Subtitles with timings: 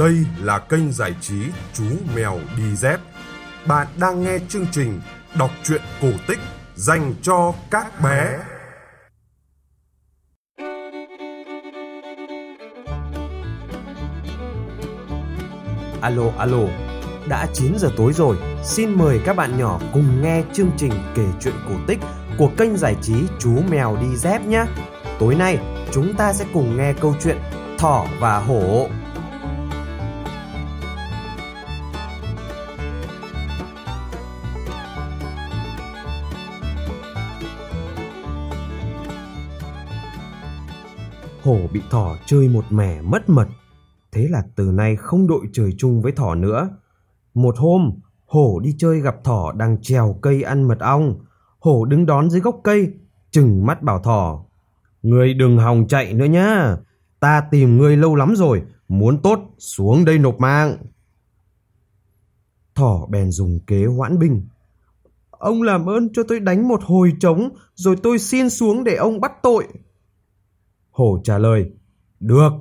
[0.00, 1.42] Đây là kênh giải trí
[1.74, 1.84] Chú
[2.16, 3.00] Mèo Đi Dép.
[3.66, 5.00] Bạn đang nghe chương trình
[5.38, 6.38] đọc truyện cổ tích
[6.74, 8.38] dành cho các bé.
[16.00, 16.58] Alo alo,
[17.28, 21.26] đã 9 giờ tối rồi, xin mời các bạn nhỏ cùng nghe chương trình kể
[21.40, 21.98] chuyện cổ tích
[22.38, 24.64] của kênh giải trí Chú Mèo Đi Dép nhé.
[25.18, 25.58] Tối nay,
[25.92, 27.38] chúng ta sẽ cùng nghe câu chuyện
[27.78, 28.88] Thỏ và Hổ.
[41.50, 43.48] Hổ bị thỏ chơi một mẻ mất mật.
[44.12, 46.68] Thế là từ nay không đội trời chung với thỏ nữa.
[47.34, 47.92] Một hôm,
[48.26, 51.14] hổ đi chơi gặp thỏ đang trèo cây ăn mật ong.
[51.60, 52.92] Hổ đứng đón dưới gốc cây,
[53.30, 54.44] chừng mắt bảo thỏ.
[55.02, 56.76] người đừng hòng chạy nữa nhá.
[57.20, 60.76] Ta tìm ngươi lâu lắm rồi, muốn tốt xuống đây nộp mạng.
[62.74, 64.46] Thỏ bèn dùng kế hoãn binh.
[65.30, 69.20] Ông làm ơn cho tôi đánh một hồi trống, rồi tôi xin xuống để ông
[69.20, 69.68] bắt tội.
[71.00, 71.70] Hổ trả lời,
[72.20, 72.52] được.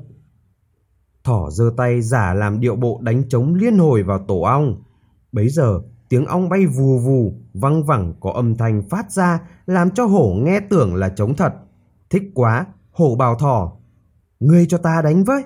[1.23, 4.83] Thỏ giơ tay giả làm điệu bộ đánh trống liên hồi vào tổ ong.
[5.31, 9.91] Bấy giờ, tiếng ong bay vù vù, văng vẳng có âm thanh phát ra làm
[9.91, 11.53] cho hổ nghe tưởng là trống thật.
[12.09, 13.71] Thích quá, hổ bảo thỏ,
[14.39, 15.43] ngươi cho ta đánh với.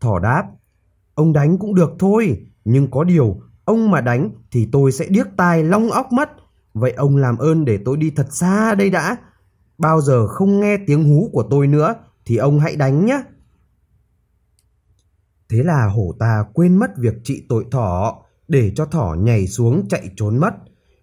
[0.00, 0.44] Thỏ đáp,
[1.14, 5.26] ông đánh cũng được thôi, nhưng có điều, ông mà đánh thì tôi sẽ điếc
[5.36, 6.30] tai long óc mất.
[6.74, 9.16] Vậy ông làm ơn để tôi đi thật xa đây đã,
[9.78, 11.94] bao giờ không nghe tiếng hú của tôi nữa
[12.26, 13.22] thì ông hãy đánh nhé.
[15.50, 19.88] Thế là hổ ta quên mất việc trị tội thỏ, để cho thỏ nhảy xuống
[19.88, 20.54] chạy trốn mất.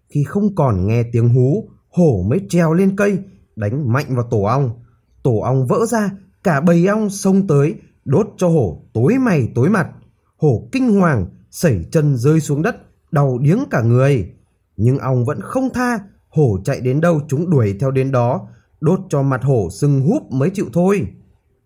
[0.10, 3.20] Khi không còn nghe tiếng hú, hổ mới treo lên cây,
[3.56, 4.84] đánh mạnh vào tổ ong.
[5.24, 6.12] Tổ ong vỡ ra,
[6.44, 9.90] cả bầy ong xông tới, đốt cho hổ tối mày tối mặt.
[10.38, 12.76] Hổ kinh hoàng, sẩy chân rơi xuống đất,
[13.12, 14.34] đau điếng cả người.
[14.78, 16.00] Nhưng ong vẫn không tha,
[16.30, 18.48] hổ chạy đến đâu chúng đuổi theo đến đó,
[18.82, 21.08] đốt cho mặt hổ sưng húp mới chịu thôi.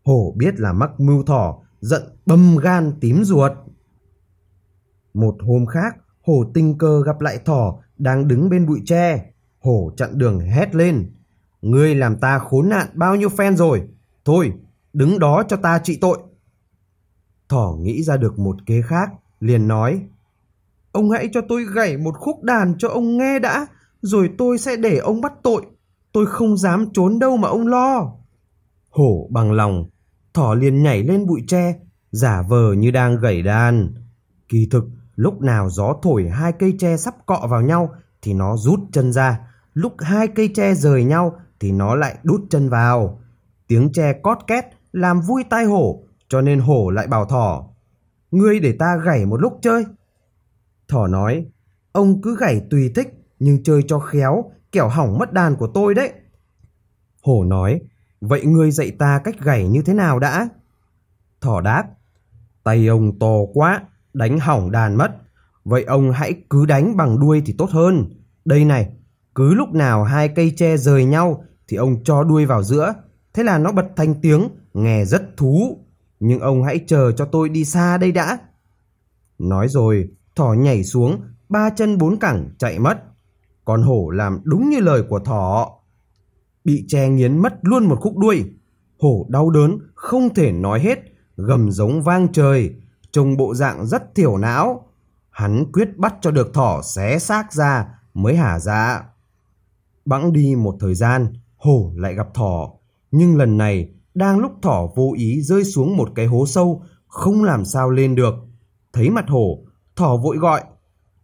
[0.04, 3.52] Hổ biết là mắc mưu thỏ, giận bầm gan tím ruột.
[5.14, 9.26] Một hôm khác, hổ tình cờ gặp lại thỏ đang đứng bên bụi tre.
[9.60, 11.12] Hổ chặn đường hét lên.
[11.62, 13.88] Ngươi làm ta khốn nạn bao nhiêu phen rồi.
[14.26, 14.54] Thôi,
[14.94, 16.18] đứng đó cho ta trị tội.
[17.50, 19.10] Thỏ nghĩ ra được một kế khác,
[19.40, 20.02] liền nói.
[20.92, 23.68] Ông hãy cho tôi gảy một khúc đàn cho ông nghe đã,
[24.02, 25.66] rồi tôi sẽ để ông bắt tội.
[26.12, 28.12] Tôi không dám trốn đâu mà ông lo.
[28.90, 29.90] Hổ bằng lòng,
[30.34, 31.80] thỏ liền nhảy lên bụi tre,
[32.12, 33.94] giả vờ như đang gảy đàn.
[34.50, 37.90] Kỳ thực, lúc nào gió thổi hai cây tre sắp cọ vào nhau
[38.22, 39.40] thì nó rút chân ra,
[39.74, 43.22] lúc hai cây tre rời nhau thì nó lại đút chân vào.
[43.68, 47.66] Tiếng tre cót két làm vui tai hổ, cho nên hổ lại bảo thỏ.
[48.32, 49.86] Ngươi để ta gảy một lúc chơi.
[50.88, 51.46] Thỏ nói,
[51.92, 55.94] ông cứ gảy tùy thích, nhưng chơi cho khéo, kẻo hỏng mất đàn của tôi
[55.94, 56.12] đấy.
[57.24, 57.82] Hổ nói,
[58.22, 60.50] vậy ngươi dạy ta cách gảy như thế nào đã?
[61.42, 61.84] Thỏ đáp,
[62.64, 63.82] tay ông to quá,
[64.14, 65.12] đánh hỏng đàn mất.
[65.64, 68.10] Vậy ông hãy cứ đánh bằng đuôi thì tốt hơn.
[68.46, 68.90] Đây này,
[69.36, 72.94] cứ lúc nào hai cây tre rời nhau thì ông cho đuôi vào giữa.
[73.34, 75.86] Thế là nó bật thành tiếng, nghe rất thú.
[76.20, 78.38] Nhưng ông hãy chờ cho tôi đi xa đây đã.
[79.40, 83.04] Nói rồi, thỏ nhảy xuống, ba chân bốn cẳng chạy mất.
[83.70, 85.72] Con hổ làm đúng như lời của thỏ.
[86.64, 88.46] Bị che nghiến mất luôn một khúc đuôi.
[89.00, 91.00] Hổ đau đớn, không thể nói hết,
[91.38, 92.76] gầm giống vang trời,
[93.12, 94.90] trông bộ dạng rất thiểu não.
[95.30, 99.04] Hắn quyết bắt cho được thỏ xé xác ra mới hả dạ.
[100.06, 102.72] Bẵng đi một thời gian, hổ lại gặp thỏ.
[103.12, 107.44] Nhưng lần này, đang lúc thỏ vô ý rơi xuống một cái hố sâu, không
[107.44, 108.34] làm sao lên được.
[108.94, 109.60] Thấy mặt hổ,
[109.96, 110.62] thỏ vội gọi.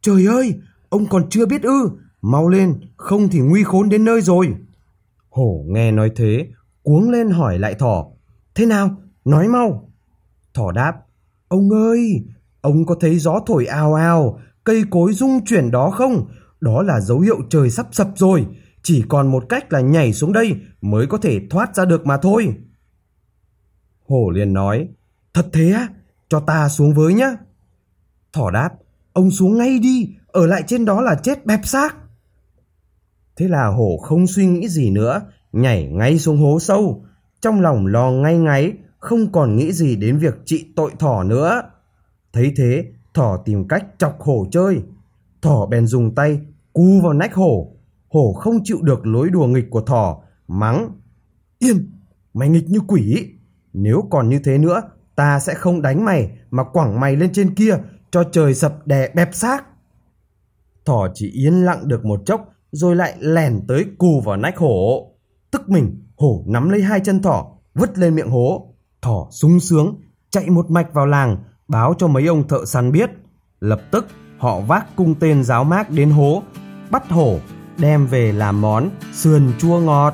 [0.02, 0.54] Trời ơi,
[0.90, 1.90] ông còn chưa biết ư,
[2.26, 4.56] mau lên, không thì nguy khốn đến nơi rồi.
[5.30, 6.48] Hổ nghe nói thế,
[6.84, 8.08] cuống lên hỏi lại thỏ.
[8.56, 8.96] Thế nào,
[9.26, 9.90] nói mau.
[10.54, 10.94] Thỏ đáp,
[11.48, 12.26] ông ơi,
[12.62, 16.28] ông có thấy gió thổi ào ào, cây cối rung chuyển đó không?
[16.62, 18.46] Đó là dấu hiệu trời sắp sập rồi,
[18.84, 22.18] chỉ còn một cách là nhảy xuống đây mới có thể thoát ra được mà
[22.18, 22.56] thôi.
[24.08, 24.88] Hổ liền nói,
[25.34, 25.88] thật thế á,
[26.30, 27.32] cho ta xuống với nhá.
[28.34, 28.70] Thỏ đáp,
[29.14, 31.96] ông xuống ngay đi, ở lại trên đó là chết bẹp xác.
[33.38, 35.22] Thế là hổ không suy nghĩ gì nữa,
[35.52, 37.06] nhảy ngay xuống hố sâu,
[37.42, 41.62] trong lòng lo ngay ngáy, không còn nghĩ gì đến việc trị tội thỏ nữa.
[42.34, 44.82] Thấy thế, thỏ tìm cách chọc hổ chơi.
[45.42, 46.42] Thỏ bèn dùng tay
[46.74, 47.72] cu vào nách hổ.
[48.10, 50.90] Hổ không chịu được lối đùa nghịch của thỏ, mắng.
[51.60, 51.92] Yên,
[52.34, 53.30] mày nghịch như quỷ.
[53.74, 54.82] Nếu còn như thế nữa,
[55.16, 57.78] Ta sẽ không đánh mày mà quẳng mày lên trên kia
[58.12, 59.66] cho trời sập đè bẹp xác.
[60.86, 65.12] Thỏ chỉ yên lặng được một chốc rồi lại lèn tới cù vào nách hổ.
[65.52, 68.74] Tức mình, hổ nắm lấy hai chân thỏ, vứt lên miệng hố.
[69.02, 69.96] Thỏ sung sướng,
[70.30, 71.38] chạy một mạch vào làng,
[71.68, 73.10] báo cho mấy ông thợ săn biết.
[73.60, 74.08] Lập tức,
[74.38, 76.44] họ vác cung tên giáo mác đến hố,
[76.92, 77.40] bắt hổ,
[77.78, 80.14] đem về làm món sườn chua ngọt.